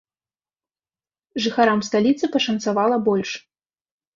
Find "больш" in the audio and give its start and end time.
3.11-3.29